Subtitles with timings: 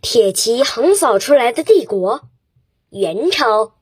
[0.00, 2.28] 铁骑横扫出来的帝国——
[2.90, 3.72] 元朝，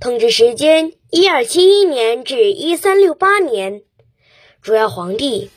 [0.00, 3.82] 统治时间一二七一年至一三六八年，
[4.62, 5.50] 主要皇帝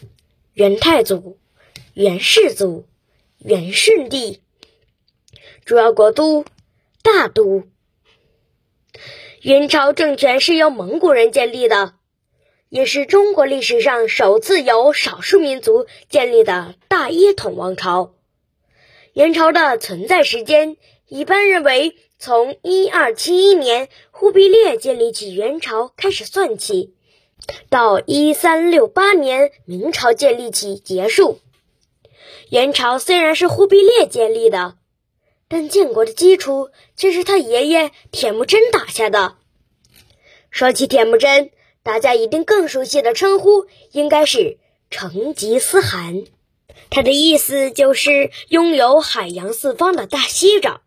[0.53, 1.39] 元太祖、
[1.93, 2.85] 元世祖、
[3.37, 4.41] 元顺帝，
[5.63, 6.43] 主要国都
[7.01, 7.63] 大都。
[9.41, 11.93] 元朝政权是由蒙古人建立的。
[12.69, 18.16] 也是中国历史上首次由少数民族建立的大一统王朝。
[19.17, 26.93] 元朝的存在时间一般认为从一二七一年忽必烈建立起元朝开始算起，
[27.67, 31.39] 到一三六八年明朝建立起结束。
[32.51, 34.77] 元朝虽然是忽必烈建立的，
[35.47, 39.33] 但建国的基础却是他爷爷铁木真打下的。
[40.51, 41.49] 说起铁木真。
[41.81, 44.57] 大家一定更熟悉的称呼应该是
[44.89, 46.25] 成吉思汗，
[46.89, 50.81] 他的意思就是拥有海洋四方的大西长，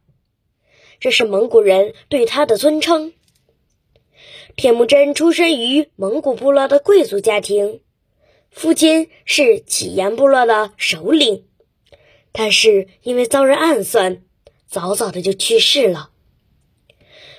[0.98, 3.12] 这是蒙古人对他的尊称。
[4.56, 7.80] 铁木真出生于蒙古部落的贵族家庭，
[8.50, 11.46] 父亲是乞颜部落的首领，
[12.32, 14.22] 但是因为遭人暗算，
[14.68, 16.10] 早早的就去世了。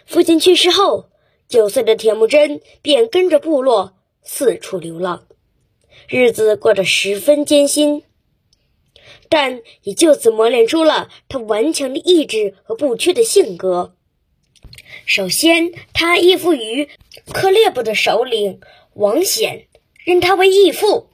[0.06, 1.10] 父亲去世后。
[1.48, 5.28] 九岁的铁木真便跟着部落四处流浪，
[6.08, 8.04] 日子过得十分艰辛，
[9.30, 13.96] 但也就此磨练出了他顽强的意志和不屈的性格。
[15.06, 16.90] 首先，他依附于
[17.32, 18.60] 克烈部的首领
[18.94, 19.68] 王显，
[20.04, 21.10] 认他为义父。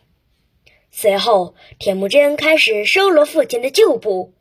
[0.91, 4.33] 随后，铁木真开始收罗父亲的旧部，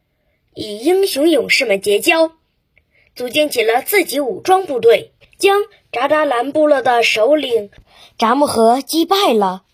[0.55, 2.33] 与英雄勇士们结交，
[3.15, 5.13] 组建起了自己武装部队。
[5.39, 7.71] 将扎达兰部落的首领
[8.17, 9.65] 扎木合击败了，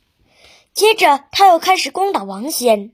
[0.74, 2.90] 接着他又开始攻打王显，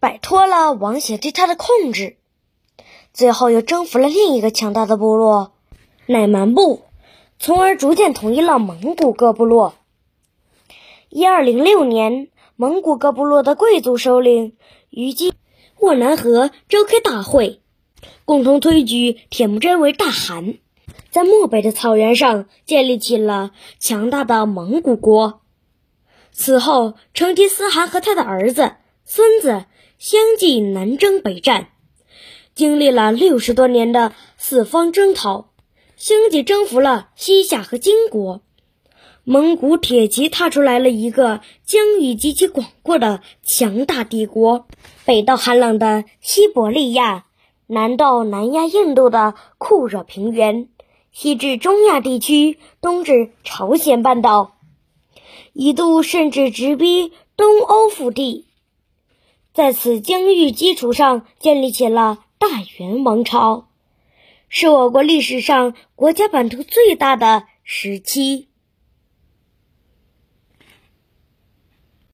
[0.00, 2.16] 摆脱了王协对他的控制，
[3.12, 5.52] 最后又征服了另一个强大的部落
[6.06, 6.82] 乃蛮部，
[7.38, 9.74] 从而逐渐统一了蒙古各部落。
[11.10, 14.56] 一二零六年，蒙古各部落的贵族首领
[14.88, 15.34] 于今
[15.78, 17.60] 沃南河召开大会，
[18.24, 20.54] 共同推举铁木真为大汗。
[21.10, 25.40] 在漠北的草原上建立起了强大的蒙古国。
[26.30, 29.64] 此后，成吉思汗和他的儿子、孙子
[30.00, 31.68] 相继南征北战，
[32.54, 35.50] 经历了六十多年的四方征讨，
[35.98, 38.40] 相继征服了西夏和金国。
[39.24, 44.66] 蒙古铁骑踏出来了一个疆域极其广阔的强大帝国，
[45.04, 47.26] 北到寒冷的西伯利亚，
[47.66, 50.70] 南到南亚印度的酷热平原。
[51.12, 54.56] 西至中亚地区，东至朝鲜半岛，
[55.52, 58.46] 一度甚至直逼东欧腹地。
[59.52, 63.66] 在此疆域基础上，建立起了大元王朝，
[64.48, 68.49] 是我国历史上国家版图最大的时期。